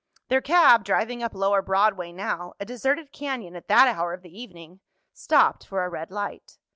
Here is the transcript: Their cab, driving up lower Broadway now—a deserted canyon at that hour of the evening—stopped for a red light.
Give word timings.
Their 0.29 0.41
cab, 0.41 0.83
driving 0.83 1.21
up 1.21 1.35
lower 1.35 1.61
Broadway 1.61 2.11
now—a 2.11 2.65
deserted 2.65 3.11
canyon 3.11 3.55
at 3.55 3.67
that 3.67 3.87
hour 3.87 4.13
of 4.15 4.23
the 4.23 4.35
evening—stopped 4.35 5.63
for 5.67 5.85
a 5.85 5.89
red 5.89 6.09
light. 6.09 6.57